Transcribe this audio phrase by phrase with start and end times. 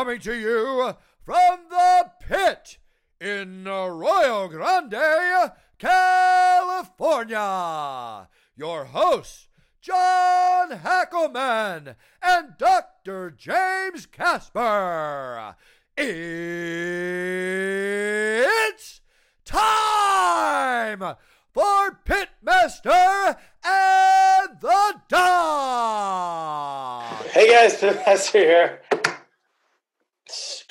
[0.00, 0.94] coming to you
[1.26, 2.78] from the pit
[3.20, 7.36] in Arroyo Grande, California.
[8.56, 9.48] Your hosts,
[9.82, 13.30] John Hackleman and Dr.
[13.30, 15.54] James Casper.
[15.98, 16.22] It's
[19.44, 21.16] time
[21.52, 26.40] for Pitmaster and the Doc.
[27.26, 28.80] Hey guys, Pitmaster here.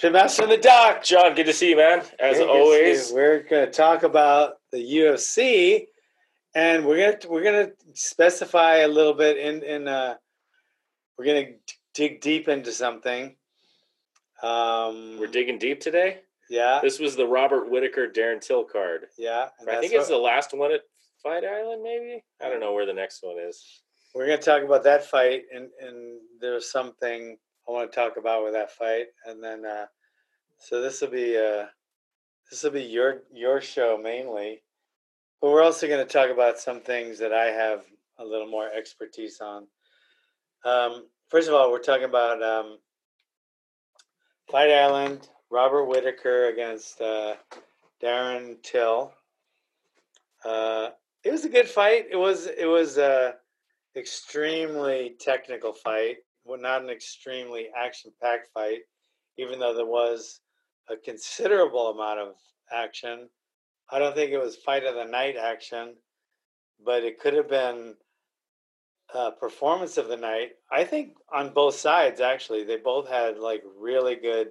[0.01, 1.03] Pitmaster in the Doc.
[1.03, 2.03] John, good to see you, man.
[2.19, 3.11] As good always.
[3.11, 5.87] we're going to talk about the UFC,
[6.55, 10.15] and we're going to we're going to specify a little bit in in uh,
[11.17, 13.35] we're going to dig deep into something.
[14.41, 16.19] Um, We're digging deep today.
[16.49, 19.07] yeah, This was the Robert Whitaker Darren Till card.
[19.17, 19.49] yeah.
[19.67, 20.79] I think it's the last one at
[21.21, 22.23] Fight Island, maybe.
[22.41, 23.81] I don't know where the next one is.
[24.15, 27.37] we're going to talk about that fight, and and there's something
[27.69, 29.85] I want to talk about with that fight, and then uh,
[30.57, 31.65] so this will be uh,
[32.49, 34.63] this will be your your show mainly,
[35.39, 37.83] but we're also going to talk about some things that I have
[38.17, 39.67] a little more expertise on.
[40.65, 42.79] Um, first of all, we're talking about um,
[44.49, 47.35] Fight Island, Robert Whitaker against uh,
[48.01, 49.13] Darren Till.
[50.43, 50.89] Uh,
[51.23, 52.07] it was a good fight.
[52.11, 53.35] It was it was a
[53.95, 56.17] extremely technical fight.
[56.49, 58.79] Well, not an extremely action packed fight,
[59.37, 60.39] even though there was
[60.89, 62.33] a considerable amount of
[62.71, 63.29] action.
[63.91, 65.93] I don't think it was fight of the night action,
[66.83, 67.93] but it could have been
[69.13, 70.53] uh, performance of the night.
[70.71, 74.47] I think on both sides actually, they both had like really good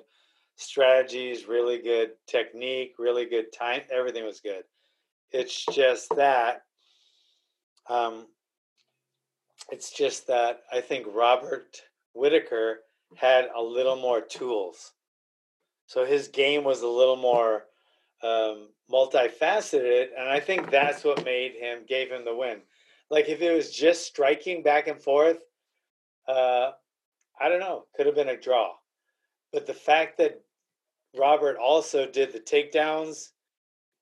[0.55, 3.81] strategies, really good technique, really good time.
[3.91, 4.63] Everything was good.
[5.33, 6.63] It's just that.
[7.91, 8.29] Um,
[9.73, 11.83] it's just that I think Robert
[12.15, 12.81] Whitaker
[13.17, 14.93] had a little more tools.
[15.87, 17.65] So his game was a little more
[18.23, 22.59] um, multifaceted, and I think that's what made him, gave him the win.
[23.11, 25.39] Like if it was just striking back and forth,
[26.27, 26.73] uh,
[27.41, 28.73] I don't know, could have been a draw.
[29.53, 30.43] But the fact that
[31.17, 33.31] Robert also did the takedowns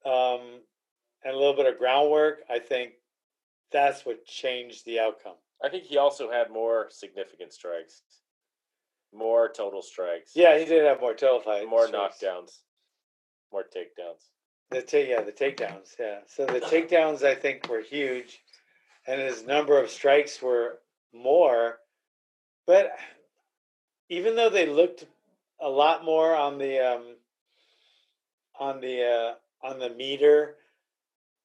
[0.05, 0.61] um,
[1.23, 2.95] and a little bit of groundwork, I think
[3.71, 5.37] that's what changed the outcome.
[5.65, 8.03] I think he also had more significant strikes,
[9.15, 10.33] more total strikes.
[10.35, 12.19] Yeah, he did have more total fights, more strikes.
[12.23, 12.51] knockdowns,
[13.53, 14.29] more takedowns.
[14.71, 15.95] The ta- yeah, the takedowns.
[15.99, 18.41] Yeah, so the takedowns I think were huge,
[19.07, 20.81] and his number of strikes were
[21.15, 21.79] more.
[22.67, 22.93] But
[24.09, 25.05] even though they looked
[25.61, 27.17] a lot more on the um,
[28.59, 30.57] on the uh, on the meter,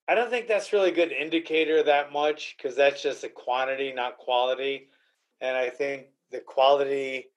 [0.08, 3.94] I don't think that's really a good indicator that much because that's just a quantity,
[3.94, 4.90] not quality.
[5.40, 7.28] And I think the quality,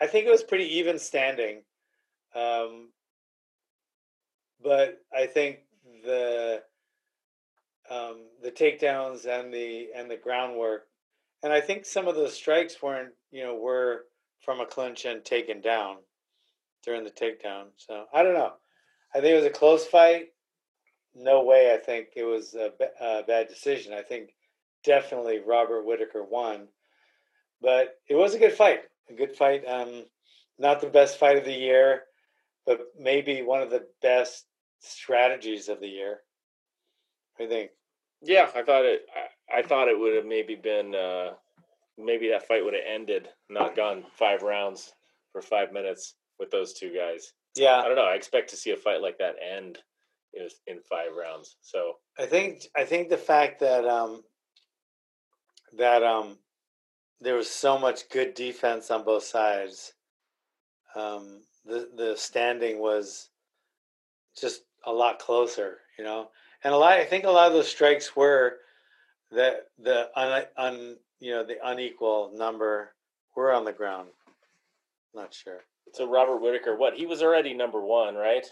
[0.00, 1.62] I think it was pretty even standing.
[2.34, 2.90] Um,
[4.62, 5.60] but I think
[6.04, 6.62] the
[7.90, 10.88] um, the takedowns and the and the groundwork,
[11.42, 14.04] and I think some of the strikes weren't you know were
[14.44, 15.96] from a clinch and taken down
[16.84, 17.66] during the takedown.
[17.76, 18.52] So I don't know.
[19.14, 20.28] I think it was a close fight.
[21.20, 21.74] No way.
[21.74, 22.70] I think it was a,
[23.04, 23.92] a bad decision.
[23.92, 24.30] I think
[24.84, 26.68] definitely Robert Whitaker won,
[27.60, 28.80] but it was a good fight.
[29.10, 29.64] A good fight.
[29.66, 30.04] Um,
[30.58, 32.02] not the best fight of the year,
[32.66, 34.46] but maybe one of the best
[34.80, 36.20] strategies of the year.
[37.40, 37.70] I think.
[38.22, 39.02] Yeah, I thought it.
[39.52, 40.94] I, I thought it would have maybe been.
[40.94, 41.30] Uh,
[41.98, 44.92] maybe that fight would have ended, not gone five rounds
[45.32, 47.32] for five minutes with those two guys.
[47.56, 48.04] Yeah, I don't know.
[48.04, 49.78] I expect to see a fight like that end
[50.38, 51.56] in in five rounds.
[51.60, 54.22] So I think I think the fact that um,
[55.76, 56.38] that um,
[57.20, 59.92] there was so much good defense on both sides.
[60.94, 63.28] Um, the the standing was
[64.40, 66.30] just a lot closer, you know,
[66.64, 66.94] and a lot.
[66.94, 68.58] I think a lot of those strikes were
[69.30, 72.94] the the un, un you know the unequal number
[73.36, 74.08] were on the ground.
[75.14, 75.60] Not sure.
[75.94, 78.46] so Robert Whitaker, what he was already number one, right?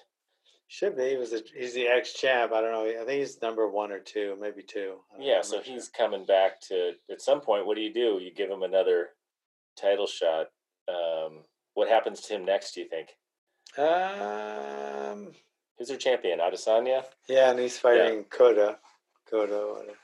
[0.69, 1.11] Should be.
[1.11, 2.53] He was a, he's the ex champ.
[2.53, 2.85] I don't know.
[3.01, 4.97] I think he's number one or two, maybe two.
[5.13, 5.27] Don't know.
[5.27, 5.75] Yeah, so not sure.
[5.75, 6.93] he's coming back to.
[7.11, 8.19] At some point, what do you do?
[8.21, 9.11] You give him another
[9.81, 10.47] title shot.
[10.89, 12.73] Um, what happens to him next?
[12.75, 13.11] Do you think?
[13.79, 15.29] Um.
[15.79, 16.39] Who's their champion?
[16.39, 18.79] Adesanya, Yeah, and he's fighting Coda.
[19.31, 19.53] Coda.
[19.75, 19.99] whatever.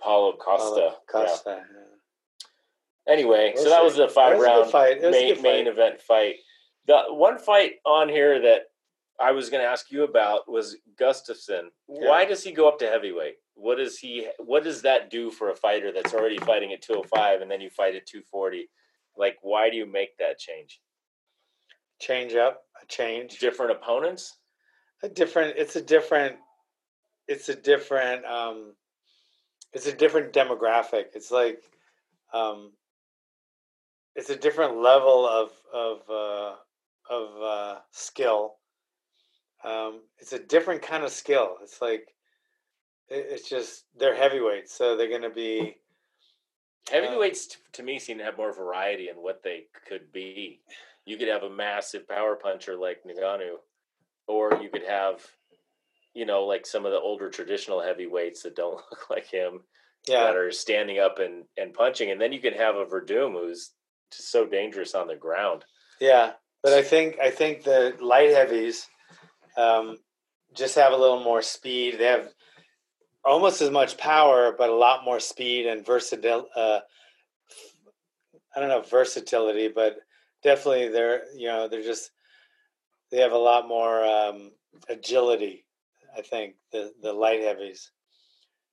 [0.00, 0.64] Paulo Costa.
[1.10, 1.28] Paulo Yeah.
[1.28, 1.62] Costa.
[1.70, 3.12] yeah.
[3.12, 4.96] Anyway, We'll so that was the five was a good round fight.
[4.98, 6.36] It was a main, main event fight.
[6.86, 8.67] The one fight on here that
[9.20, 11.68] I was going to ask you about was Gustafsson.
[11.86, 13.36] Why does he go up to heavyweight?
[13.54, 14.28] What does he?
[14.38, 17.70] What does that do for a fighter that's already fighting at 205 and then you
[17.70, 18.68] fight at 240?
[19.16, 20.80] Like, why do you make that change?
[22.00, 24.36] change up, a change, Different opponents.
[25.02, 25.56] a different.
[25.56, 26.36] It's a different.
[27.26, 28.24] It's a different.
[28.24, 28.74] Um,
[29.72, 31.06] it's a different demographic.
[31.14, 31.60] It's like,
[32.32, 32.72] um,
[34.14, 36.54] it's a different level of of uh,
[37.10, 38.54] of uh, skill.
[39.64, 41.56] Um, it's a different kind of skill.
[41.62, 42.08] It's like,
[43.08, 45.76] it, it's just they're heavyweights, so they're going to be.
[46.90, 50.60] Heavyweights t- to me seem to have more variety in what they could be.
[51.04, 53.56] You could have a massive power puncher like Ngannou,
[54.26, 55.20] or you could have,
[56.14, 59.60] you know, like some of the older traditional heavyweights that don't look like him
[60.06, 63.32] Yeah, that are standing up and, and punching, and then you can have a Werdum
[63.32, 63.72] who's
[64.10, 65.64] just so dangerous on the ground.
[66.00, 66.32] Yeah,
[66.62, 68.86] but I think I think the light heavies
[69.58, 69.98] um,
[70.54, 71.98] just have a little more speed.
[71.98, 72.28] They have
[73.24, 76.48] almost as much power, but a lot more speed and versatility.
[76.54, 76.80] Uh,
[78.54, 79.98] I don't know versatility, but
[80.42, 82.10] definitely they're you know they're just
[83.10, 84.52] they have a lot more um,
[84.88, 85.64] agility.
[86.16, 87.90] I think the the light heavies.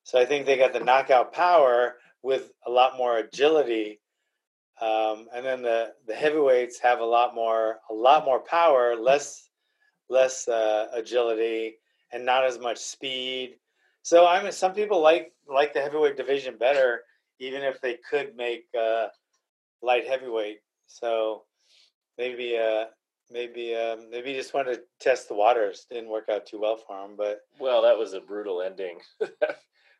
[0.04, 4.00] So I think they got the knockout power with a lot more agility
[4.82, 9.44] um, and then the the heavyweights have a lot more a lot more power, less
[10.10, 11.75] less uh, agility,
[12.12, 13.56] and not as much speed.
[14.02, 17.02] So I mean, some people like like the heavyweight division better,
[17.40, 19.07] even if they could make uh,
[19.81, 20.60] light heavyweight.
[20.88, 21.44] So
[22.18, 22.86] maybe uh,
[23.31, 25.86] maybe um, maybe just wanted to test the waters.
[25.90, 29.00] Didn't work out too well for him, but Well, that was a brutal ending.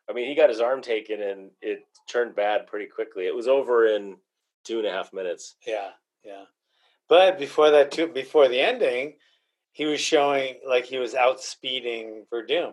[0.08, 3.26] I mean, he got his arm taken and it turned bad pretty quickly.
[3.26, 4.16] It was over in
[4.64, 5.56] two and a half minutes.
[5.66, 5.90] Yeah,
[6.24, 6.44] yeah.
[7.08, 9.14] But before that, too, before the ending,
[9.76, 12.72] he was showing like he was outspeeding Werdum.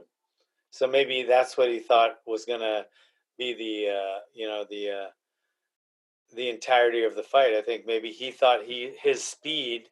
[0.72, 2.86] So maybe that's what he thought was gonna
[3.38, 5.10] be the uh, you know the uh,
[6.34, 7.56] the entirety of the fight.
[7.56, 9.90] I think maybe he thought he his speed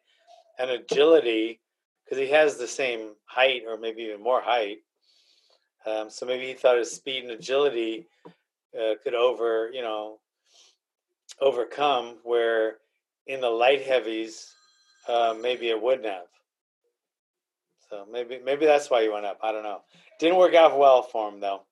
[0.57, 1.59] and agility
[2.05, 4.77] because he has the same height or maybe even more height.
[5.85, 8.07] Um, so maybe he thought his speed and agility
[8.73, 10.19] uh, could over you know
[11.41, 12.77] overcome where
[13.27, 14.55] in the light heavies
[15.09, 16.30] uh, maybe it wouldn't have.
[17.91, 19.37] So maybe maybe that's why he went up.
[19.43, 19.81] I don't know.
[20.19, 21.63] Didn't work out well for him though.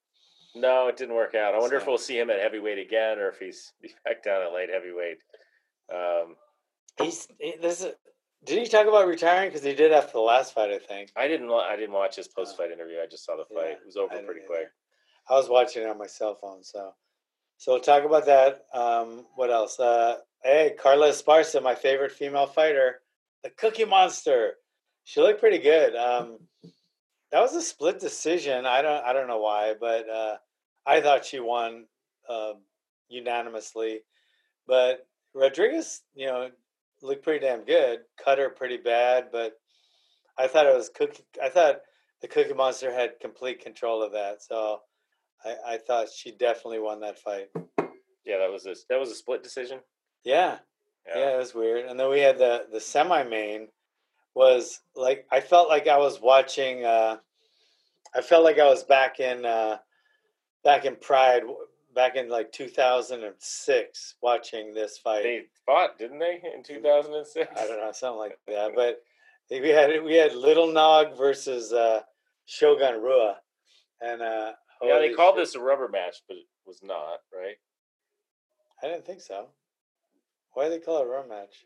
[0.56, 1.56] No, it didn't work out.
[1.56, 3.72] I wonder if we'll see him at heavyweight again or if he's
[4.06, 5.18] back down at light heavyweight.
[5.94, 6.36] Um,
[7.00, 7.94] He's he, this is.
[8.46, 9.50] Did he talk about retiring?
[9.50, 11.12] Because he did after the last fight, I think.
[11.16, 12.98] I didn't I didn't watch his post fight interview.
[13.02, 13.72] I just saw the Yeah, fight.
[13.72, 14.48] it was over pretty either.
[14.48, 14.68] quick.
[15.30, 16.94] I was watching it on my cell phone, so
[17.58, 18.66] so we'll talk about that.
[18.74, 19.80] Um, what else?
[19.80, 23.02] Uh, hey, Carla Esparza, my favorite female fighter,
[23.44, 24.54] the Cookie Monster.
[25.10, 25.96] She looked pretty good.
[25.96, 26.38] Um,
[27.32, 28.68] that was a split decision.
[28.68, 30.38] I don't I don't know why, but uh,
[30.86, 31.86] I thought she won
[32.30, 32.62] um
[33.08, 34.02] unanimously.
[34.68, 36.50] But Rodriguez, you know,
[37.02, 38.02] looked pretty damn good.
[38.24, 39.54] Cut her pretty bad, but
[40.38, 41.24] I thought it was Cookie.
[41.44, 41.78] I thought
[42.22, 44.44] the Cookie Monster had complete control of that.
[44.44, 44.82] So
[45.44, 47.48] I, I thought she definitely won that fight.
[48.26, 49.80] Yeah, that was a that was a split decision.
[50.24, 50.60] Yeah,
[51.08, 51.88] yeah, it was weird.
[51.88, 53.70] And then we had the the semi main
[54.36, 56.86] was like I felt like I was watching.
[56.86, 57.18] uh
[58.16, 59.78] I felt like I was back in uh
[60.64, 61.44] back in Pride,
[61.94, 65.24] back in like 2006, watching this fight.
[65.24, 67.50] They fought, didn't they, in two thousand and six?
[67.60, 68.72] I don't know, something like that.
[68.76, 69.02] But
[69.52, 72.02] we had we had Little Nog versus uh
[72.46, 73.38] Shogun Rua,
[74.02, 75.46] and uh Yeah, they called shit.
[75.46, 77.56] this a rubber match, but it was not, right?
[78.82, 79.48] I didn't think so.
[80.54, 81.66] Why did they call it a rubber match?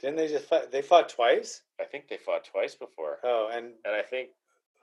[0.00, 0.70] Didn't they just fight?
[0.70, 1.62] They fought twice.
[1.80, 4.30] I think they fought twice before, Oh, and and I think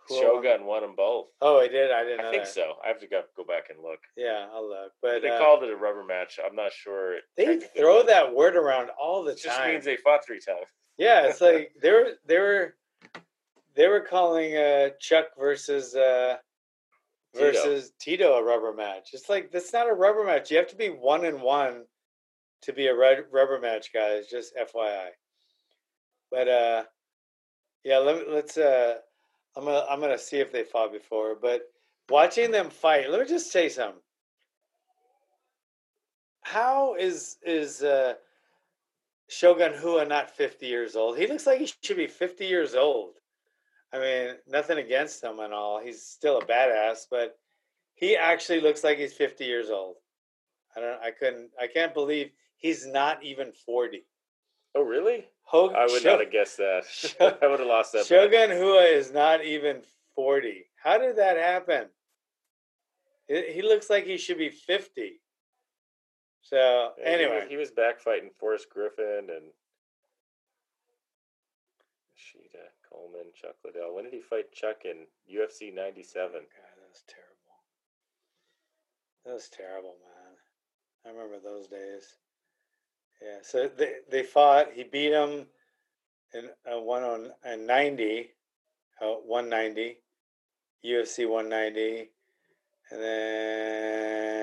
[0.08, 1.28] who- Shogun won them both.
[1.42, 1.92] Oh, I did.
[1.92, 2.54] I didn't know I think that.
[2.54, 2.74] so.
[2.84, 4.00] I have to go, go back and look.
[4.16, 4.92] Yeah, I'll look.
[5.02, 6.40] But they uh, called it a rubber match.
[6.46, 7.18] I'm not sure.
[7.38, 8.06] they throw was.
[8.08, 9.38] that word around all the time.
[9.38, 10.68] It just means they fought three times.
[10.98, 12.76] yeah, it's like they were they were
[13.76, 16.38] they were calling uh, Chuck versus uh,
[17.34, 17.46] Tito.
[17.52, 19.10] versus Tito a rubber match.
[19.14, 20.52] It's like that's not a rubber match.
[20.52, 21.84] You have to be one and one
[22.64, 24.28] to be a red rubber match, guys.
[24.28, 25.10] Just FYI.
[26.32, 26.84] But uh,
[27.84, 28.58] yeah, let, let's.
[28.58, 28.96] Uh,
[29.56, 31.36] I'm gonna I'm gonna see if they fought before.
[31.40, 31.62] But
[32.10, 34.02] watching them fight, let me just say something.
[36.42, 38.16] How is is uh,
[39.30, 41.18] Shogun Rua not 50 years old?
[41.18, 43.14] He looks like he should be 50 years old.
[43.94, 45.80] I mean, nothing against him and all.
[45.80, 47.38] He's still a badass, but
[47.94, 49.96] he actually looks like he's 50 years old.
[50.76, 51.02] I don't.
[51.02, 51.52] I couldn't.
[51.60, 52.32] I can't believe
[52.66, 54.04] he's not even 40.
[54.74, 55.26] Oh, really?
[55.44, 56.84] Ho- I would not have guessed that.
[57.42, 58.10] I would have lost that.
[58.10, 58.32] bet.
[58.32, 59.82] Shogun Rua is not even
[60.16, 60.66] 40.
[60.84, 61.86] How did that happen?
[63.28, 65.22] He looks like he should be 50.
[66.42, 69.46] So, Yeah, he was- anyway, he was back fighting Forrest Griffin, and
[72.14, 73.94] Machida, Coleman, Chuck Liddell.
[73.96, 76.32] When did he fight Chuck in UFC 97?
[76.34, 77.56] God, that was terrible.
[79.26, 80.34] That was terrible, man.
[81.06, 82.16] I remember those days.
[83.22, 84.74] Yeah, so they they fought.
[84.74, 85.46] He beat him
[86.34, 88.32] in a one on and ninety,
[89.02, 89.98] uh, one ninety,
[90.86, 92.10] UFC one ninety,
[92.92, 94.36] and then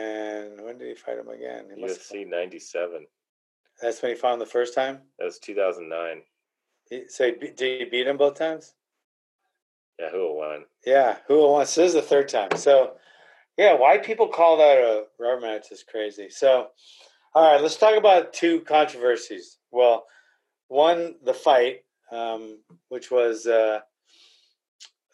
[0.65, 1.67] when did he fight him again?
[1.75, 3.07] He UFC 97.
[3.81, 5.01] That's when he fought him the first time.
[5.19, 6.23] That was 2009.
[6.89, 8.75] He, so he, did he beat him both times?
[9.99, 10.65] Yeah, who won?
[10.87, 11.67] Yeah, who won?
[11.67, 12.57] So this is the third time.
[12.57, 12.95] So,
[13.57, 16.29] yeah, why people call that a rubber match is crazy.
[16.31, 16.69] So,
[17.35, 19.59] all right, let's talk about two controversies.
[19.71, 20.05] Well,
[20.69, 22.59] one, the fight, um,
[22.89, 23.81] which was uh,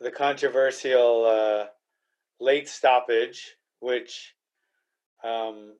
[0.00, 1.66] the controversial uh,
[2.40, 4.34] late stoppage, which
[5.22, 5.74] um,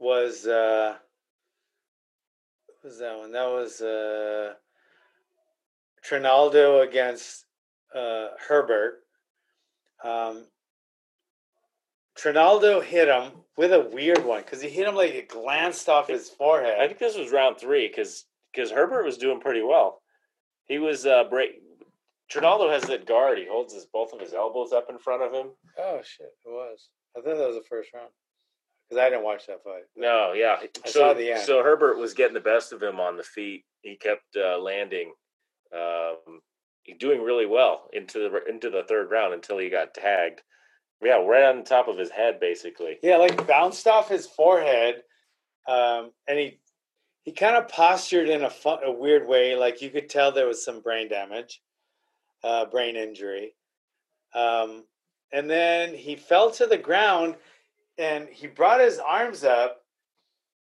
[0.00, 0.96] was uh,
[2.66, 3.32] what was that one?
[3.32, 4.54] That was uh,
[6.02, 7.44] Trinaldo against
[7.94, 9.00] uh, Herbert.
[10.04, 10.46] Um,
[12.18, 16.08] Trinaldo hit him with a weird one because he hit him like it glanced off
[16.08, 16.78] his forehead.
[16.80, 20.00] I think this was round three because because Herbert was doing pretty well.
[20.66, 21.62] He was uh, break.
[22.28, 23.38] Trinaldo has that guard.
[23.38, 25.52] He holds his both of his elbows up in front of him.
[25.78, 26.88] Oh shit, it was.
[27.16, 28.10] I thought that was the first round
[28.88, 29.84] because I didn't watch that fight.
[29.96, 30.56] No, yeah.
[30.60, 31.42] I so, saw the end.
[31.44, 33.64] So Herbert was getting the best of him on the feet.
[33.82, 35.12] He kept uh, landing,
[35.72, 36.40] um,
[36.98, 40.42] doing really well into the into the third round until he got tagged.
[41.02, 42.98] Yeah, right on top of his head, basically.
[43.02, 45.02] Yeah, like bounced off his forehead,
[45.68, 46.58] um, and he
[47.22, 49.54] he kind of postured in a, fun, a weird way.
[49.54, 51.60] Like you could tell there was some brain damage,
[52.42, 53.54] uh, brain injury,
[54.34, 54.84] um,
[55.32, 57.36] and then he fell to the ground,
[57.98, 59.82] and he brought his arms up,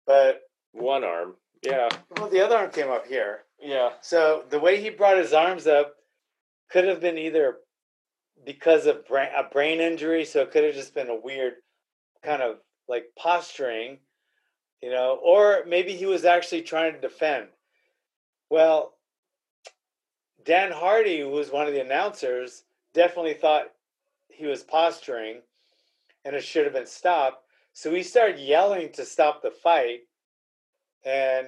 [0.07, 1.37] but One arm.
[1.63, 3.45] Yeah, well, the other arm came up here.
[3.61, 3.91] yeah.
[4.03, 5.95] So the way he brought his arms up
[6.71, 7.59] could have been either
[8.45, 11.55] because of brain, a brain injury, so it could have just been a weird
[12.23, 12.57] kind of
[12.89, 13.99] like posturing,
[14.83, 17.49] you know, or maybe he was actually trying to defend.
[18.51, 18.95] Well,
[20.45, 23.73] Dan Hardy, who was one of the announcers, definitely thought
[24.29, 25.43] he was posturing
[26.25, 27.45] and it should have been stopped.
[27.73, 30.01] So he started yelling to stop the fight.
[31.05, 31.47] And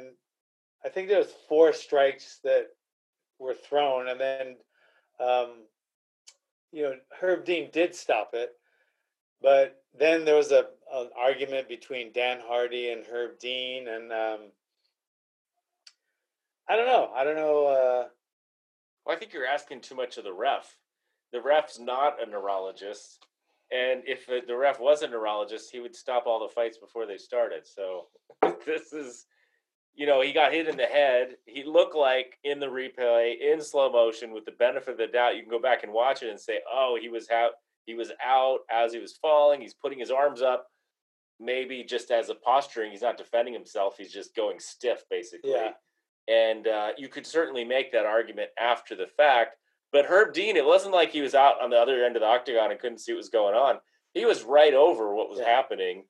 [0.85, 2.69] I think there was four strikes that
[3.39, 4.57] were thrown, and then
[5.21, 5.65] um,
[6.73, 8.52] you know Herb Dean did stop it,
[9.43, 14.41] but then there was a an argument between Dan Hardy and Herb Dean, and um,
[16.69, 17.11] I don't know.
[17.14, 17.67] I don't know.
[17.67, 18.09] Uh,
[19.07, 20.76] Well, I think you're asking too much of the ref.
[21.33, 23.25] The ref's not a neurologist,
[23.73, 27.07] and if the the ref was a neurologist, he would stop all the fights before
[27.07, 27.67] they started.
[27.67, 28.09] So
[28.67, 29.26] this is,
[29.95, 31.37] you know, he got hit in the head.
[31.47, 35.37] He looked like in the replay in slow motion with the benefit of the doubt.
[35.37, 37.53] You can go back and watch it and say, oh, he was out.
[37.85, 39.61] He was out as he was falling.
[39.61, 40.67] He's putting his arms up.
[41.41, 43.97] Maybe just as a posturing, he's not defending himself.
[43.99, 45.51] He's just going stiff, basically.
[45.51, 45.73] Yeah.
[46.29, 49.57] And uh, you could certainly make that argument after the fact.
[49.93, 52.29] But Herb Dean, it wasn't like he was out on the other end of the
[52.29, 53.79] octagon and couldn't see what was going on.
[54.15, 55.47] He was right over what was Yeah.
[55.49, 56.05] happening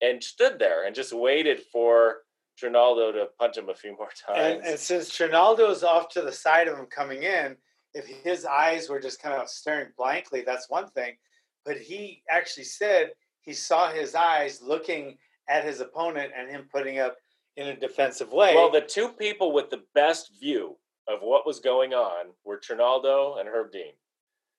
[0.00, 2.22] and stood there and just waited for
[2.58, 4.38] Trinaldo to punch him a few more times.
[4.58, 7.56] and, and since Trinaldo's off to the side of him coming in,
[7.94, 11.16] if his eyes were just kind of staring blankly, that's one thing.
[11.64, 13.10] But he actually said
[13.40, 17.16] he saw his eyes looking at his opponent and him putting up
[17.56, 18.54] in a defensive way.
[18.54, 20.76] well, the two people with the best view
[21.08, 23.92] of what was going on were Trinaldo and Herb Dean.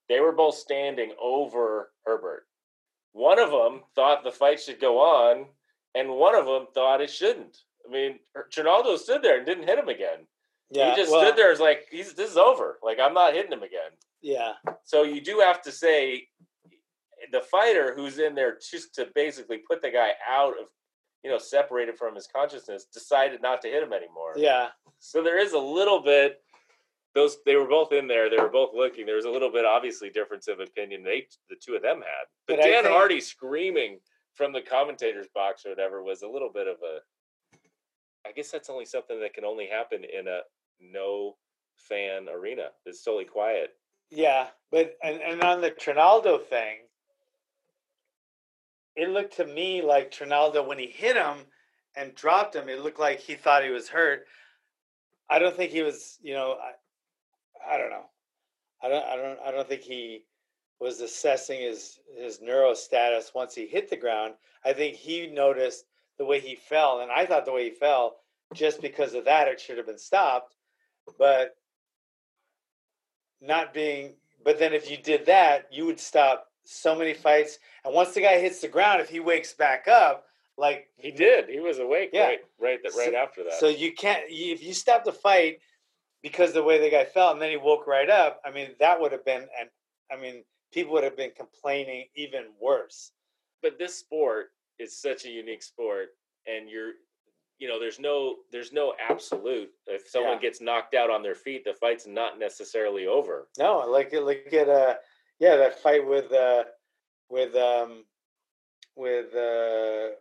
[0.10, 2.48] They were both standing over Herbert.
[3.14, 5.46] One of them thought the fight should go on,
[5.96, 7.60] and one of them thought it shouldn't.
[7.90, 10.28] I mean, er, Trinaldo stood there and didn't hit him again.
[10.70, 12.78] yeah, he just well, stood there as like, he's this is over.
[12.84, 13.92] Like I'm not hitting him again.
[14.22, 14.54] Yeah,
[14.84, 16.28] So you do have to say
[17.32, 20.68] the fighter who's in there just to basically put the guy out of,
[21.24, 24.34] you know, separated from his consciousness, decided not to hit him anymore.
[24.36, 24.68] yeah,
[25.00, 26.42] So there is a little bit.
[27.16, 28.30] Those they were both in there.
[28.30, 29.06] They were both looking.
[29.06, 31.02] There was a little bit, obviously, difference of opinion.
[31.04, 34.00] They the two of them had, but, But Dan think- Hardy screaming
[34.36, 37.00] from the commentators box or whatever was a little bit of a.
[38.26, 40.42] I guess that's only something that can only happen in a
[40.82, 41.36] no
[41.76, 42.70] fan arena.
[42.86, 43.72] It's totally quiet.
[44.10, 44.48] yeah.
[44.72, 46.78] But and, and on the Trinaldo thing,
[48.96, 51.38] it looked to me like Trinaldo when he hit him
[51.96, 54.26] and dropped him, it looked like he thought he was hurt.
[55.30, 56.18] I don't think he was.
[56.22, 58.06] You know, I, I don't know.
[58.84, 59.06] I don't.
[59.06, 59.40] I don't.
[59.48, 60.24] I don't think he
[60.80, 64.34] was assessing his his neuro status once he hit the ground.
[64.66, 65.86] I think he noticed
[66.20, 68.18] the way he fell, and I thought the way he fell,
[68.54, 70.56] just because of that, it should have been stopped.
[71.18, 71.56] But
[73.42, 74.14] not being.
[74.44, 77.58] But then if you did that, you would stop so many fights.
[77.84, 80.26] And once the guy hits the ground, if he wakes back up,
[80.58, 81.48] like He did.
[81.50, 82.28] He was awake Yeah.
[82.28, 83.54] right right right So- after that.
[83.54, 85.62] So you can't you- if you stop the fight
[86.22, 88.42] because the way the guy felt, and then he woke right up.
[88.44, 89.70] I mean, that would have been, and
[90.12, 93.12] I mean, people would have been complaining even worse.
[93.62, 96.10] but this sport is such a unique sport
[96.48, 96.92] and you're
[97.58, 100.40] you know there's no there's no absolute if someone Yeah.
[100.42, 104.70] gets knocked out on their feet the fight's not necessarily over No, like look at
[104.70, 104.96] uh,
[105.40, 106.64] yeah, that fight with uh,
[107.30, 108.06] with um,
[108.96, 110.16] with uh,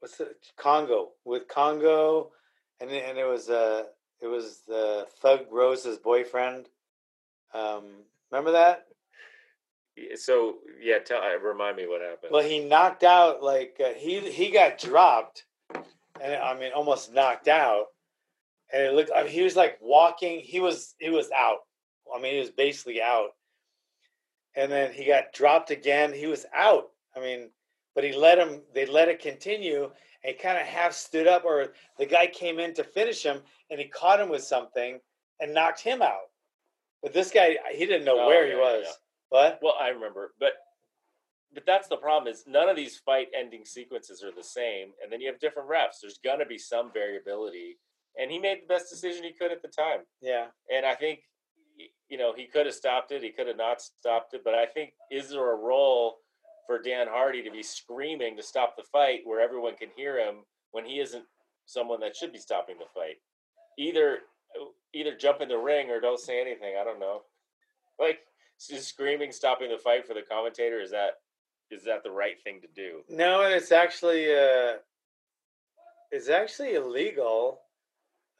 [0.00, 0.36] what's it?
[0.58, 2.32] Kongo with Kongo,
[2.80, 3.84] and and it was uh,
[4.20, 6.68] it was the Thug Rose's boyfriend.
[7.54, 8.86] Um, remember that?
[10.16, 14.20] So yeah tell uh, remind me what happened Well, he knocked out like uh, he
[14.20, 15.44] he got dropped,
[15.74, 17.86] and I mean almost knocked out,
[18.72, 19.10] and it looked.
[19.14, 20.40] I mean, he was like walking.
[20.40, 21.58] He was he was out.
[22.14, 23.30] I mean, he was basically out,
[24.56, 26.12] and then he got dropped again.
[26.12, 26.88] He was out.
[27.16, 27.50] I mean,
[27.94, 28.62] but he let him.
[28.74, 29.90] They let it continue,
[30.24, 33.78] and kind of half stood up, or the guy came in to finish him, and
[33.78, 35.00] he caught him with something
[35.40, 36.30] and knocked him out.
[37.02, 38.84] But this guy, he didn't know Oh, where yeah, he was.
[38.86, 38.92] yeah.
[39.32, 39.58] What?
[39.62, 40.52] well i remember but
[41.54, 45.12] but that's the problem is none of these fight ending sequences are the same and
[45.12, 47.78] then you have different refs there's gonna be some variability
[48.18, 50.46] and he made the best decision he could at the time Yeah.
[50.74, 51.20] and I think
[52.08, 54.66] you know he could have stopped it, he could have not stopped it, but I
[54.66, 56.16] think is there a role
[56.66, 60.44] for Dan Hardy to be screaming to stop the fight where everyone can hear him
[60.72, 61.24] when he isn't
[61.66, 63.16] someone that should be stopping the fight?
[63.78, 64.18] Either
[64.94, 66.74] either jump in the ring or don't say anything.
[66.78, 67.22] I don't know.
[67.98, 68.20] Like
[68.68, 71.14] just screaming, stopping the fight for the commentator is that
[71.70, 73.00] is that the right thing to do?
[73.08, 74.74] No, and it's actually uh,
[76.10, 77.60] it's actually illegal.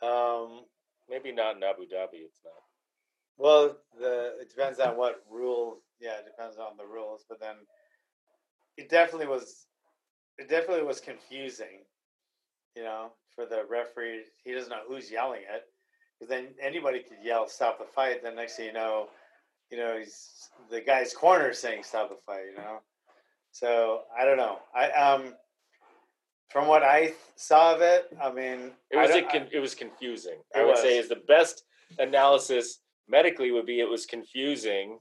[0.03, 0.63] Um,
[1.09, 2.25] Maybe not in Abu Dhabi.
[2.25, 2.55] It's not.
[3.37, 5.79] well, the it depends on what rule.
[6.01, 7.25] Yeah, it depends on the rules.
[7.29, 7.57] But then
[8.77, 9.67] it definitely was.
[10.39, 11.85] It definitely was confusing.
[12.75, 15.65] You know, for the referee, he doesn't know who's yelling it
[16.19, 19.09] because then anybody could yell "stop the fight." Then next thing you know,
[19.73, 22.79] you know he's the guy's corner saying "stop the fight." You know,
[23.51, 24.59] so I don't know.
[24.75, 25.35] I um.
[26.51, 30.39] From what I saw of it, I mean, It was a don't- it was confusing.
[30.55, 31.65] I It would say is the best
[31.99, 35.01] analysis medically would be it was confusing.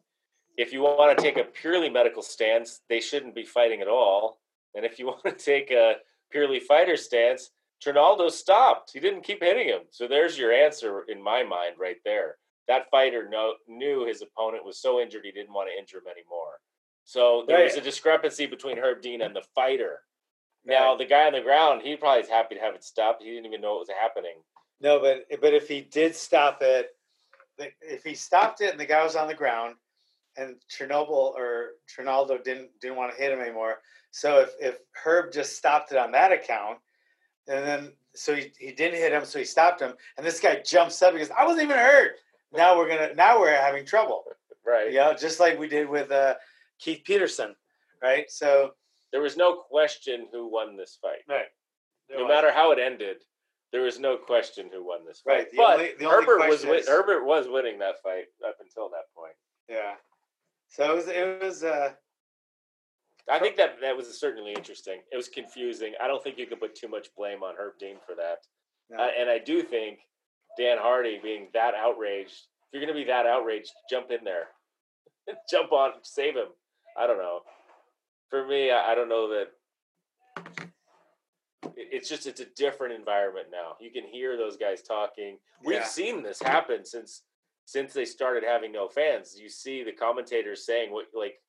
[0.58, 4.40] If you want to take a purely medical stance, they shouldn't be fighting at all.
[4.76, 5.96] And if you want to take a
[6.30, 7.52] purely fighter stance,
[7.84, 8.92] Trinaldo stopped.
[8.94, 9.82] He didn't keep hitting him.
[9.90, 12.38] So there's your answer in my mind right there.
[12.72, 16.08] That fighter know, knew his opponent was so injured he didn't want to injure him
[16.08, 16.62] anymore.
[17.04, 20.00] So there was a discrepancy between Herb Dean and the fighter.
[20.64, 23.24] Now the guy on the ground, he probably is happy to have it stopped.
[23.24, 24.36] He didn't even know what was happening.
[24.80, 26.92] No, but but if he did stop it,
[27.82, 29.76] if he stopped it and the guy was on the ground,
[30.38, 33.80] and Chernobyl or Trinaldo didn't didn't want to hit him anymore,
[34.12, 36.78] so if if Herb just stopped it on that account,
[37.50, 40.62] and then so he, he didn't hit him, so he stopped him, and this guy
[40.66, 42.14] jumps up because I wasn't even hurt.
[42.54, 44.24] Now we're gonna now we're having trouble,
[44.66, 44.92] Right.
[44.92, 46.36] you know, just like we did with uh,
[46.80, 47.56] Keith Peterson,
[48.02, 48.30] right?
[48.30, 48.72] So
[49.12, 51.22] There was no question who won this fight.
[51.28, 51.48] right,
[52.10, 53.18] No matter how it ended,
[53.72, 55.32] there was no question who won this fight.
[55.34, 58.58] Right, the but only- the only Herbert was is- Herbert was winning that fight up
[58.60, 59.36] until that point.
[59.70, 59.96] yeah.
[60.70, 61.92] So it was it was uh,
[63.30, 65.00] I think that that was certainly interesting.
[65.12, 65.94] It was confusing.
[66.02, 68.40] I don't think you can put too much blame on Herb Dean for that.
[68.90, 68.98] no.
[69.04, 70.00] Uh, and I do think
[70.58, 74.48] Dan Hardy being that outraged, if you're going to be that outraged, jump in there.
[75.50, 76.48] jump on, save him.
[76.98, 77.42] I don't know.
[78.30, 79.48] For me, I, I don't know that.
[81.78, 83.76] it- It's just it's a different environment now.
[83.80, 85.38] You can hear those guys talking.
[85.64, 85.84] We've Yeah.
[85.86, 87.24] seen this happen since
[87.66, 89.40] since they started having no fans.
[89.40, 91.40] You see the commentators saying what like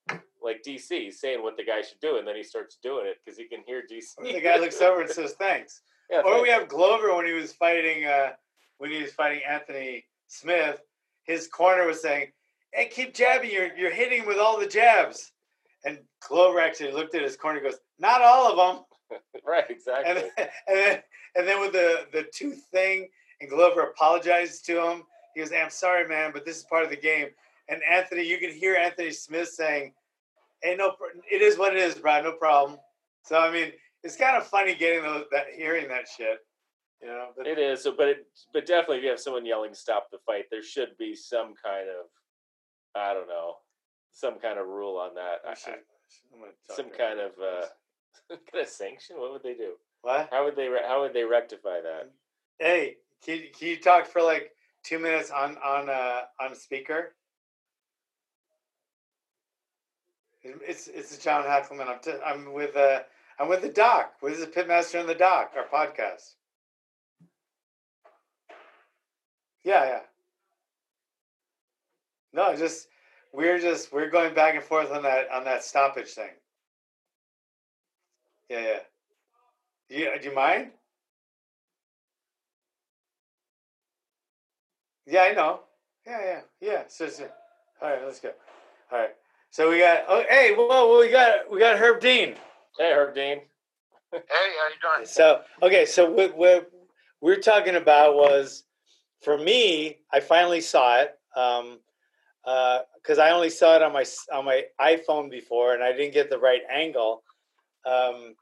[0.41, 3.37] like DC saying what the guy should do, and then he starts doing it because
[3.37, 4.15] he can hear DC.
[4.21, 5.81] the guy looks over and says thanks.
[6.09, 8.33] Yeah, Or we have Glover when he was fighting uh,
[8.77, 10.81] when he was fighting Anthony Smith.
[11.23, 12.31] His corner was saying,
[12.71, 13.51] "Hey, keep jabbing.
[13.51, 15.31] You're you're hitting him with all the jabs."
[15.85, 17.59] And Glover actually looked at his corner.
[17.59, 20.09] and Goes, "Not all of them." right, exactly.
[20.09, 20.29] And then,
[20.67, 21.03] and then
[21.35, 23.09] and then with the the tooth thing,
[23.41, 25.03] and Glover apologizes to him.
[25.33, 27.29] He goes, "I'm sorry, man, but this is part of the game."
[27.69, 29.93] And Anthony, you can hear Anthony Smith saying,
[30.61, 30.95] "Hey, no,
[31.31, 32.21] it is what it is, bro.
[32.21, 32.79] No problem."
[33.23, 33.71] So I mean,
[34.03, 36.39] it's kind of funny getting those, that hearing that shit.
[37.37, 40.17] But It is, so, but it, but definitely, if you have someone yelling "stop the
[40.25, 42.05] fight," there should be some kind of,
[42.95, 43.55] I don't know,
[44.13, 45.41] some kind of rule on that.
[45.47, 47.65] I should- I- some kind of uh,
[48.51, 49.17] kind of sanction.
[49.19, 49.73] What would they do?
[50.01, 50.29] what?
[50.31, 50.67] How would they?
[50.67, 52.11] re- How would they rectify that?
[52.59, 54.51] Hey, can, you- can you talk for like
[54.83, 57.15] two minutes on on uh, on speaker?
[60.43, 61.87] It's it's John Hackleman.
[61.87, 62.99] I'm t- I'm with uh
[63.39, 64.13] I'm with the doc.
[64.21, 66.35] This is Pitmaster and the Doc, our podcast.
[69.63, 69.99] Yeah, yeah.
[72.33, 72.87] No, just
[73.31, 76.31] we're just we're going back and forth on that on that stoppage thing.
[78.49, 78.79] Yeah, yeah.
[79.89, 80.71] Do you, do you mind?
[85.05, 85.61] Yeah, I know.
[86.05, 86.83] Yeah, yeah, yeah.
[86.87, 87.27] So, so,
[87.81, 88.31] all right, let's go.
[88.91, 89.15] All right.
[89.51, 90.03] So we got.
[90.07, 92.35] Oh, hey, whoa, we got we got Herb Dean.
[92.79, 93.41] Hey, Herb Dean.
[94.11, 95.05] hey, how you doing?
[95.05, 96.71] So okay, so what, what
[97.21, 98.63] we're talking about was,
[99.23, 101.11] for me, I finally saw it.
[101.35, 101.79] Um,
[102.43, 106.13] because uh, I only saw it on my on my iPhone before, and I didn't
[106.13, 107.23] get the right angle.
[107.85, 108.35] Um,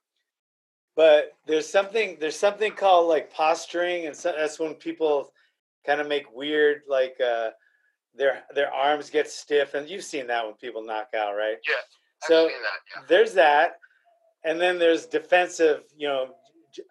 [0.95, 5.31] but there's something there's something called like posturing, and so, that's when people
[5.85, 7.51] kind of make weird like uh,
[8.15, 11.57] their their arms get stiff, and you've seen that when people knock out, right?
[11.67, 11.75] Yeah.
[12.23, 13.01] I've so that, yeah.
[13.07, 13.73] there's that,
[14.43, 16.33] and then there's defensive, you know,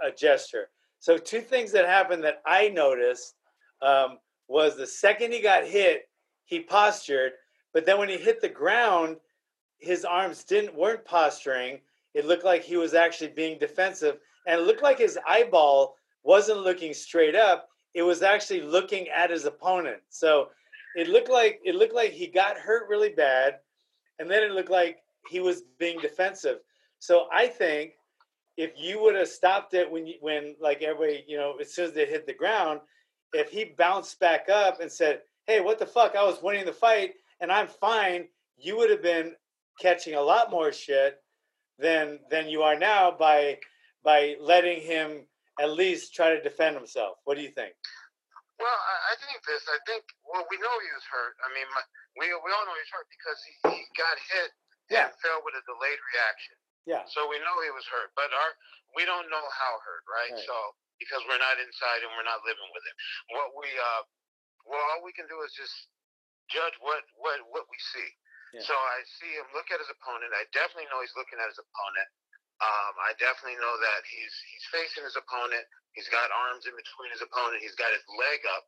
[0.04, 0.68] a gesture.
[1.00, 3.34] So two things that happened that I noticed
[3.82, 6.08] um, was the second he got hit,
[6.44, 7.32] he postured,
[7.72, 9.16] but then when he hit the ground,
[9.78, 11.80] his arms didn't weren't posturing.
[12.14, 16.60] It looked like he was actually being defensive, and it looked like his eyeball wasn't
[16.60, 17.68] looking straight up.
[17.94, 19.98] It was actually looking at his opponent.
[20.10, 20.48] So
[20.96, 23.58] it looked like it looked like he got hurt really bad,
[24.18, 26.58] and then it looked like he was being defensive.
[26.98, 27.92] So I think
[28.56, 31.86] if you would have stopped it when you, when like everybody you know as soon
[31.86, 32.80] as they hit the ground,
[33.32, 36.16] if he bounced back up and said, hey, what the fuck?
[36.16, 38.28] I was winning the fight and I'm fine.
[38.56, 39.34] You would have been
[39.80, 41.22] catching a lot more shit
[41.78, 43.58] than than you are now by
[44.04, 45.24] by letting him
[45.58, 47.16] at least try to defend himself.
[47.24, 47.72] What do you think?
[48.60, 49.64] Well, I, think this.
[49.72, 51.32] I think well, we know he was hurt.
[51.40, 51.80] I mean, my,
[52.20, 54.52] we we all know he's hurt because he, he got hit
[54.92, 55.08] yeah.
[55.08, 56.60] and fell with a delayed reaction.
[56.84, 57.08] Yeah.
[57.08, 58.52] So we know he was hurt, but our
[58.92, 60.36] we don't know how hurt, right?
[60.36, 60.44] right.
[60.44, 60.56] So
[61.00, 62.96] because we're not inside and we're not living with him,
[63.34, 64.02] what we uh
[64.68, 65.74] well, all we can do is just
[66.52, 68.10] judge what what what we see.
[68.54, 68.66] Yeah.
[68.66, 70.34] So I see him look at his opponent.
[70.34, 72.08] I definitely know he's looking at his opponent.
[72.60, 75.64] Um, I definitely know that he's he's facing his opponent.
[75.96, 77.62] He's got arms in between his opponent.
[77.64, 78.64] He's got his leg up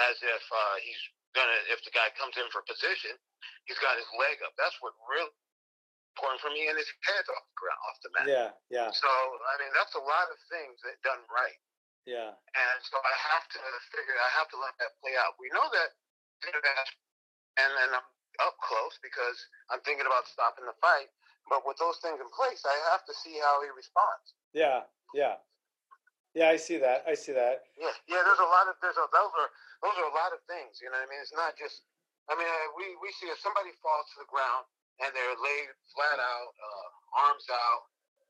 [0.00, 1.02] as if uh, he's
[1.36, 1.58] gonna.
[1.68, 3.12] If the guy comes in for position,
[3.68, 4.56] he's got his leg up.
[4.56, 5.28] That's what really
[6.16, 8.26] important for me, and his head off the ground, off the mat.
[8.30, 8.90] Yeah, yeah.
[8.94, 11.58] So I mean, that's a lot of things that done right.
[12.04, 12.36] Yeah.
[12.36, 15.40] And so I have to figure, I have to let that play out.
[15.40, 15.90] We know that,
[16.44, 18.08] and then I'm
[18.44, 19.38] up close because
[19.72, 21.08] I'm thinking about stopping the fight.
[21.48, 24.36] But with those things in place, I have to see how he responds.
[24.56, 25.40] Yeah, yeah,
[26.32, 26.48] yeah.
[26.48, 27.04] I see that.
[27.04, 27.68] I see that.
[27.76, 28.24] Yeah, yeah.
[28.24, 29.50] There's a lot of there's a those are
[29.84, 30.80] those are a lot of things.
[30.80, 31.20] You know what I mean?
[31.20, 31.84] It's not just.
[32.32, 32.48] I mean,
[32.80, 34.64] we we see if somebody falls to the ground
[35.04, 36.88] and they're laid flat out, uh,
[37.28, 37.82] arms out,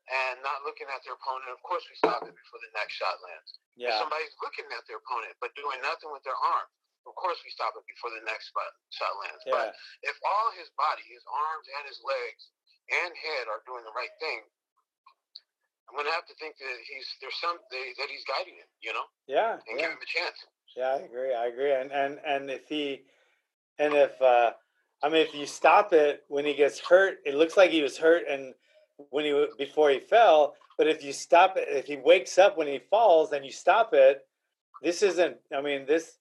[0.05, 1.49] and not looking at their opponent.
[1.49, 3.49] Of course, we stop it before the next shot lands.
[3.75, 3.95] Yeah.
[3.95, 6.69] If somebody's looking at their opponent but doing nothing with their arm,
[7.09, 8.53] of course we stop it before the next
[8.93, 9.41] shot lands.
[9.49, 9.57] Yeah.
[9.57, 9.69] But
[10.05, 12.43] if all his body, his arms and his legs
[12.93, 14.45] and head are doing the right thing,
[15.89, 19.07] I'm gonna have to think that he's there's some that he's guiding him, you know.
[19.29, 19.61] Yeah.
[19.69, 19.89] And yeah.
[19.89, 20.39] give him a chance.
[20.77, 21.33] Yeah, I agree.
[21.33, 21.73] I agree.
[21.73, 23.05] And and and if he,
[23.79, 24.53] and if uh,
[25.03, 27.99] I mean, if you stop it when he gets hurt, it looks like he was
[27.99, 28.55] hurt and
[29.11, 30.55] when he before he fell.
[30.77, 33.95] But if you stop it, if he wakes up when he falls and you stop
[33.95, 34.27] it,
[34.83, 35.37] this isn't.
[35.55, 36.19] I mean, this.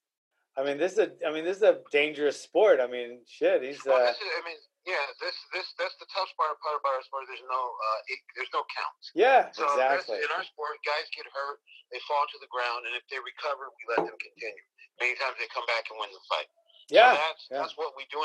[0.54, 1.10] I mean, this is a.
[1.26, 2.78] I mean, this is a dangerous sport.
[2.78, 3.64] I mean, shit.
[3.64, 3.82] He's.
[3.82, 5.02] Well, uh, is, I mean, yeah.
[5.18, 7.26] This, this, that's the tough part, part about our sport.
[7.26, 9.10] There's no, uh, it, there's no counts.
[9.18, 10.22] Yeah, so exactly.
[10.22, 11.58] In our sport, guys get hurt,
[11.90, 14.66] they fall to the ground, and if they recover, we let them continue.
[15.02, 16.46] Many times they come back and win the fight.
[16.94, 17.58] Yeah, so that's yeah.
[17.66, 18.22] that's what we do.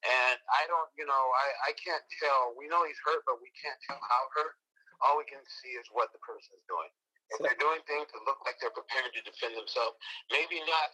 [0.00, 2.56] And I don't, you know, I, I can't tell.
[2.56, 4.56] We know he's hurt, but we can't tell how hurt.
[5.04, 6.88] All we can see is what the person is doing.
[7.36, 9.96] If they're doing things that look like they're preparing to defend themselves,
[10.32, 10.88] maybe not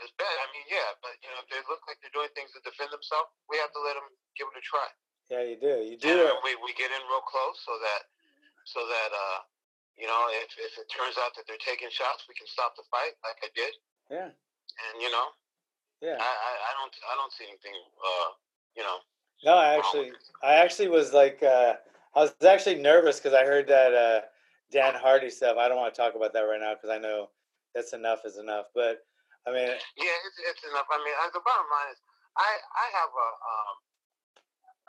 [0.00, 0.36] as bad.
[0.42, 2.92] I mean, yeah, but you know, if they look like they're doing things to defend
[2.92, 4.88] themselves, we have to let them give it a try.
[5.32, 5.80] Yeah, you do.
[5.80, 6.28] You do.
[6.28, 8.02] And we we get in real close so that
[8.68, 9.38] so that uh,
[9.96, 12.84] you know, if if it turns out that they're taking shots, we can stop the
[12.92, 13.72] fight like I did.
[14.12, 14.30] Yeah.
[14.32, 15.32] And you know,
[16.02, 16.18] yeah.
[16.18, 18.28] I, I, I don't I don't see anything uh,
[18.74, 18.98] you know.
[19.46, 20.10] No, I actually
[20.42, 21.78] I actually was like uh,
[22.14, 24.20] I was actually nervous because I heard that uh,
[24.74, 25.56] Dan Hardy stuff.
[25.56, 27.30] I don't want to talk about that right now because I know
[27.74, 28.74] that's enough is enough.
[28.74, 29.06] But
[29.46, 30.90] I mean, yeah, it's, it's enough.
[30.90, 32.02] I mean, the bottom line is,
[32.34, 33.76] I I have a um,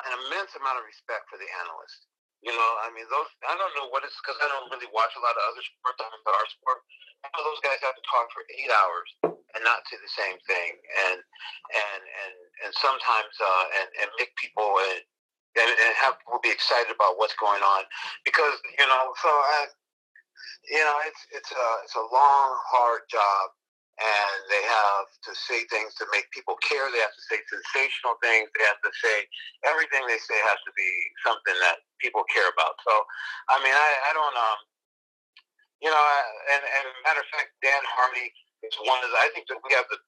[0.09, 2.09] an immense amount of respect for the analysts.
[2.41, 5.13] You know, I mean, those I don't know what it's because I don't really watch
[5.13, 6.81] a lot of other sports, but our sport,
[7.23, 9.09] I know those guys have to talk for eight hours
[9.55, 10.71] and not say the same thing,
[11.09, 12.35] and and and
[12.65, 14.99] and sometimes uh, and and make people uh,
[15.57, 17.85] and, and have will be excited about what's going on.
[18.25, 19.59] Because you know so I,
[20.69, 23.53] you know it's it's a it's a long hard job.
[23.93, 26.89] And they have to say things to make people care.
[26.89, 28.49] They have to say sensational things.
[28.57, 29.29] They have to say
[29.69, 30.89] everything they say has to be
[31.21, 32.81] something that people care about.
[32.81, 32.93] So
[33.53, 34.59] I mean I, I don't um
[35.85, 36.05] you know
[36.57, 39.75] and and matter of fact Dan Hardy is one of the, I think that we
[39.75, 39.99] have the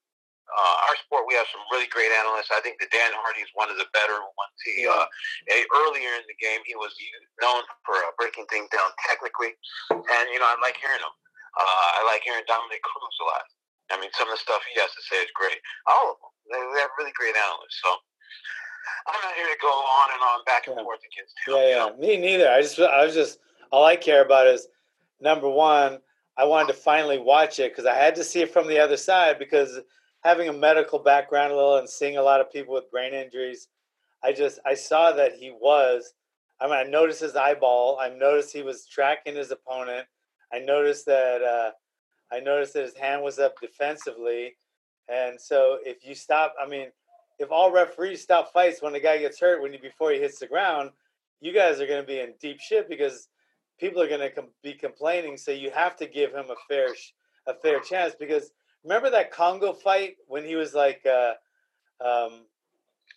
[0.46, 2.54] uh, our sport, we have some really great analysts.
[2.54, 4.58] I think that Dan Hardy is one of the better ones.
[4.62, 5.10] He uh,
[5.52, 6.94] a, earlier in the game, he was
[7.42, 9.58] known for uh, breaking things down technically,
[9.90, 11.16] and you know I like hearing him.
[11.58, 13.46] Uh, I like hearing Dominick Cruz a lot.
[13.90, 15.58] I mean, some of the stuff he has to say is great.
[15.90, 17.82] All of them, they, they have really great analysts.
[17.82, 17.90] So
[19.08, 20.84] I'm not here to go on and on back and Yeah.
[20.84, 21.54] forth against him.
[21.54, 21.86] Yeah, you yeah.
[21.90, 21.98] know?
[21.98, 22.50] Me neither.
[22.50, 23.40] I just, I was just,
[23.72, 24.68] all I care about is
[25.22, 26.02] number one.
[26.38, 28.98] I wanted to finally watch it because I had to see it from the other
[28.98, 29.80] side because
[30.24, 33.68] having a medical background a little and seeing a lot of people with brain injuries,
[34.24, 36.14] I just, I saw that he was.
[36.60, 38.00] I mean, I noticed his eyeball.
[38.02, 40.08] I noticed he was tracking his opponent.
[40.52, 41.42] I noticed that.
[41.42, 41.72] Uh,
[42.32, 44.56] I noticed that his hand was up defensively,
[45.08, 46.88] and so if you stop, I mean,
[47.40, 50.40] if all referees stop fights when the guy gets hurt when he before he hits
[50.40, 50.92] the ground,
[51.42, 53.28] you guys are going to be in deep shit because
[53.80, 55.38] people are going to com- be complaining.
[55.38, 57.12] So you have to give him a fair sh-
[57.48, 58.52] a fair chance because
[58.84, 61.34] remember that Kongo fight when he was like, uh,
[62.04, 62.46] um,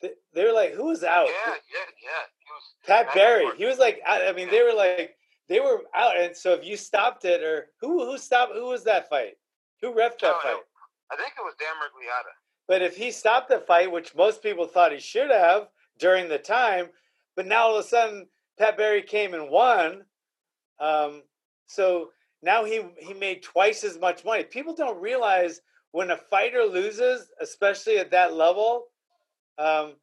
[0.01, 1.29] th- they were like, who was out?
[1.29, 2.55] Yeah, yeah, yeah.
[2.55, 3.47] Was Pat Barry.
[3.57, 5.17] He was like, I, I mean, they were like,
[5.49, 8.53] they were out, and so if you stopped it, or who who stopped?
[8.55, 9.39] Who was that fight?
[9.81, 10.57] Who ref that Oh, fight?
[11.11, 12.33] I think it was Dan Miragliotta.
[12.67, 15.69] But if he stopped the fight, which most people thought he should have
[15.99, 16.89] during the time,
[17.35, 18.27] but now all of a sudden
[18.59, 20.05] Pat Barry came and won,
[20.81, 21.23] um,
[21.67, 22.11] so
[22.43, 24.45] now he he made twice as much money.
[24.45, 25.61] People don't realize
[25.93, 28.87] when a fighter loses, especially at that level.
[29.59, 29.95] Um,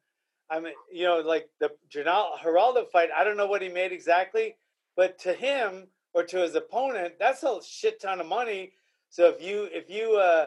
[0.50, 3.08] I mean, you know, like the Geraldo fight.
[3.16, 4.56] I don't know what he made exactly,
[4.96, 8.72] but to him or to his opponent, that's a shit ton of money.
[9.08, 10.46] So if you if you uh,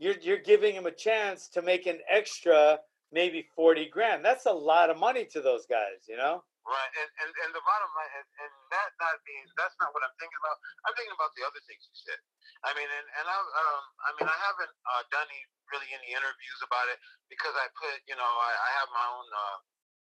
[0.00, 2.80] you're you're giving him a chance to make an extra
[3.12, 7.10] maybe 40 grand that's a lot of money to those guys you know Right, and,
[7.26, 10.38] and, and the bottom line, and, and that not being, that's not what I'm thinking
[10.38, 10.54] about.
[10.86, 12.20] I'm thinking about the other things you said.
[12.62, 15.42] I mean, and, and I, um, I mean, I haven't uh, done any,
[15.74, 19.26] really any interviews about it because I put, you know, I, I have my own,
[19.34, 19.56] uh,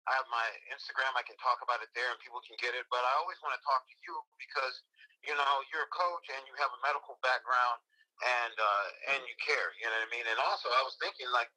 [0.10, 1.14] I have my Instagram.
[1.14, 2.86] I can talk about it there, and people can get it.
[2.90, 4.76] But I always want to talk to you because,
[5.22, 7.78] you know, you're a coach and you have a medical background,
[8.22, 9.70] and uh, and you care.
[9.82, 10.26] You know what I mean?
[10.30, 11.50] And also, I was thinking like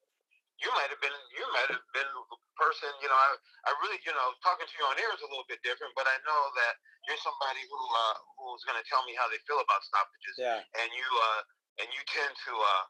[0.59, 3.29] you might have been you might have been the person you know I,
[3.68, 6.11] I really you know talking to you on air is a little bit different but
[6.11, 6.75] I know that
[7.07, 10.37] you're somebody who uh, who's going to tell me how they feel about stoppages.
[10.37, 10.61] Yeah.
[10.77, 11.40] And you uh
[11.81, 12.85] and you tend to uh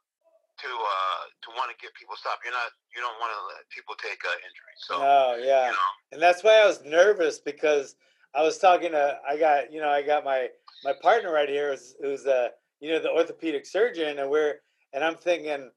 [0.65, 3.63] to uh to want to get people stopped you're not you don't want to let
[3.71, 5.71] people take uh, injuries so no yeah.
[5.71, 5.91] you know.
[6.11, 7.95] And that's why i was nervous because
[8.35, 10.49] i was talking to i got you know i got my
[10.83, 12.49] my partner right here who's, who's uh
[12.81, 14.57] you know the orthopedic surgeon and we're
[14.93, 15.71] and i'm thinking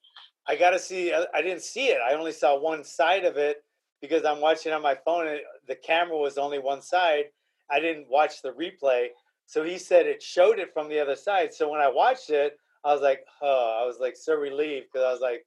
[0.47, 3.63] i gotta see I, I didn't see it i only saw one side of it
[4.01, 7.25] because i'm watching on my phone and the camera was only one side
[7.69, 9.07] i didn't watch the replay
[9.45, 12.57] so he said it showed it from the other side so when i watched it
[12.83, 15.45] i was like oh i was like so relieved because i was like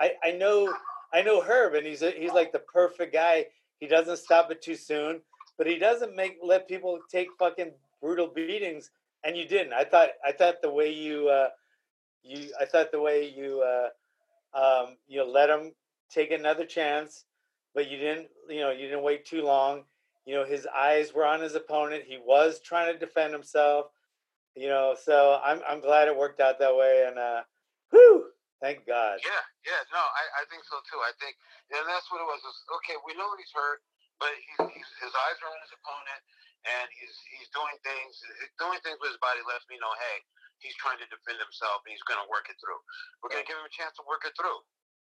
[0.00, 0.72] i i know
[1.12, 3.44] i know herb and he's a, he's like the perfect guy
[3.80, 5.20] he doesn't stop it too soon
[5.58, 8.90] but he doesn't make let people take fucking brutal beatings
[9.24, 11.48] and you didn't i thought i thought the way you uh
[12.22, 13.88] you i thought the way you uh
[14.54, 15.72] um you know let him
[16.10, 17.24] take another chance
[17.74, 19.84] but you didn't you know you didn't wait too long
[20.24, 23.86] you know his eyes were on his opponent he was trying to defend himself
[24.54, 27.40] you know so i'm i'm glad it worked out that way and uh
[27.90, 28.28] whew,
[28.60, 30.98] thank god Yeah, yeah, no, I, I think so too.
[31.00, 31.38] I think,
[31.70, 32.42] and that's what it was.
[32.42, 33.78] Is, okay, we know he's hurt,
[34.18, 36.20] but he's, he's his eyes are on his opponent,
[36.66, 38.12] and he's he's doing things,
[38.42, 40.18] he's doing things with his body lets me know, hey,
[40.62, 42.78] he's trying to defend himself, and he's going to work it through.
[43.20, 44.58] We're going to give him a chance to work it through.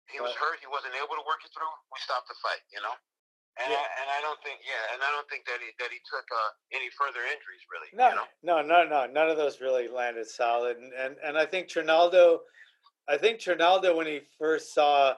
[0.10, 1.70] He was hurt, he wasn't able to work it through.
[1.94, 2.96] We stopped the fight, you know.
[3.62, 3.78] And Yeah.
[3.78, 6.26] I, and I don't think, yeah, and I don't think that he that he took
[6.32, 7.90] uh, any further injuries, really.
[7.94, 8.64] No, you know?
[8.64, 9.06] no, no, no.
[9.06, 12.42] None of those really landed solid, and and, and I think Trinaldo,
[13.08, 15.14] I think Trinaldo when he first saw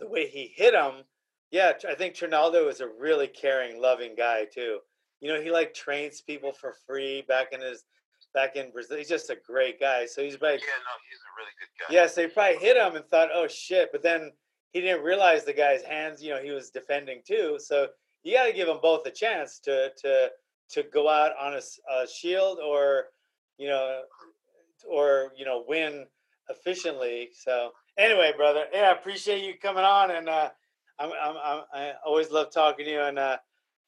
[0.00, 1.04] the way he hit him,
[1.50, 4.78] yeah, I think Trinaldo is a really caring, loving guy too.
[5.20, 7.84] You know, he like trains people for free back in his
[8.34, 8.98] back in Brazil.
[8.98, 10.06] He's just a great guy.
[10.06, 11.94] So he's like, Yeah, no, he's a really good guy.
[11.94, 14.32] Yes, they probably hit him and thought, "Oh shit!" But then
[14.72, 16.22] he didn't realize the guy's hands.
[16.22, 17.58] You know, he was defending too.
[17.60, 17.88] So
[18.22, 20.30] you got to give them both a chance to to
[20.70, 21.60] to go out on a,
[21.92, 23.06] a shield or
[23.58, 24.02] you know
[24.88, 26.06] or you know win
[26.48, 27.30] efficiently.
[27.34, 30.50] So anyway, brother, yeah, I appreciate you coming on, and uh,
[30.98, 33.36] I'm, I'm, I'm I always love talking to you, and uh,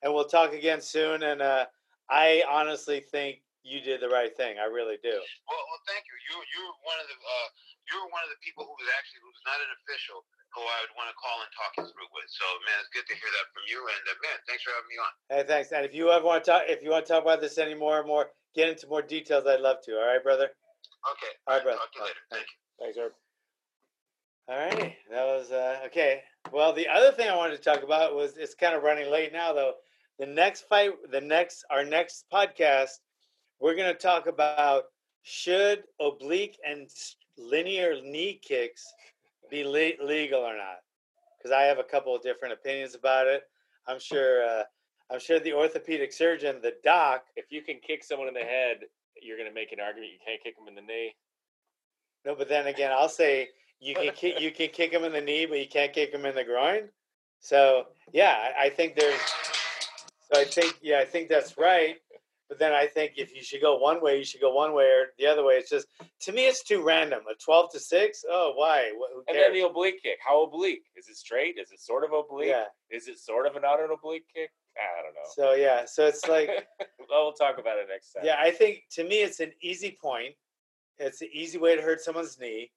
[0.03, 1.23] and we'll talk again soon.
[1.23, 1.67] And uh,
[2.11, 4.61] I honestly think you did the right thing.
[4.61, 5.17] I really do.
[5.17, 6.17] Well, well thank you.
[6.31, 7.49] You you're one of the uh,
[7.91, 10.21] you're one of the people who's actually who's not an official
[10.53, 12.29] who I would want to call and talk it through with.
[12.31, 13.81] So man, it's good to hear that from you.
[13.83, 15.13] And uh, man, thanks for having me on.
[15.33, 15.73] Hey, thanks.
[15.75, 17.75] And if you ever want to talk, if you want to talk about this any
[17.75, 19.49] more and more, get into more details.
[19.49, 19.99] I'd love to.
[19.99, 20.53] All right, brother.
[21.17, 21.33] Okay.
[21.49, 21.81] All right, brother.
[21.81, 22.23] Talk to you later.
[22.31, 22.57] Thank you.
[22.79, 23.13] Thanks, Herb.
[24.47, 26.21] All right, that was uh, okay.
[26.53, 29.33] Well, the other thing I wanted to talk about was it's kind of running late
[29.33, 29.73] now, though.
[30.19, 32.91] The next fight, the next our next podcast,
[33.61, 34.85] we're going to talk about
[35.23, 36.89] should oblique and
[37.39, 38.85] linear knee kicks
[39.51, 40.79] be le- legal or not?
[41.39, 43.43] Because I have a couple of different opinions about it.
[43.87, 44.45] I'm sure.
[44.45, 44.63] Uh,
[45.11, 47.25] I'm sure the orthopedic surgeon, the doc.
[47.37, 48.79] If you can kick someone in the head,
[49.23, 50.13] you're going to make an argument.
[50.13, 51.15] You can't kick them in the knee.
[52.25, 53.49] No, but then again, I'll say
[53.81, 56.25] you can kick, you can kick him in the knee, but you can't kick them
[56.25, 56.89] in the groin.
[57.41, 59.21] So yeah, I, I think there's.
[60.33, 61.97] So I think yeah, I think that's right.
[62.49, 64.85] But then I think if you should go one way, you should go one way
[64.85, 65.55] or the other way.
[65.55, 65.87] It's just
[66.23, 67.21] to me, it's too random.
[67.31, 68.25] A twelve to six.
[68.29, 68.93] Oh, why?
[69.29, 70.19] And then the oblique kick.
[70.25, 70.85] How oblique?
[70.97, 71.57] Is it straight?
[71.59, 72.49] Is it sort of oblique?
[72.49, 72.65] yeah.
[72.91, 74.51] Is it sort of an oblique kick?
[74.77, 75.31] I don't know.
[75.35, 75.85] So yeah.
[75.87, 76.49] So it's like
[77.11, 78.25] well, we'll talk about it next time.
[78.25, 78.37] yeah.
[78.39, 80.35] I think to me, it's an easy point.
[80.99, 82.71] It's an easy way to hurt someone's knee,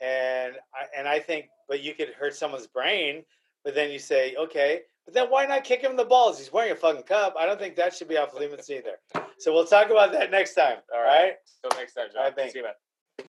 [0.00, 3.24] and I, and I think, but you could hurt someone's brain.
[3.64, 6.38] But then you say, okay, but then why not kick him in the balls?
[6.38, 7.34] He's wearing a fucking cup.
[7.38, 8.98] I don't think that should be off limits either.
[9.38, 10.78] So we'll talk about that next time.
[10.94, 11.22] All right.
[11.22, 11.32] right.
[11.62, 12.24] Till next time, John.
[12.24, 12.74] I think- See you, man.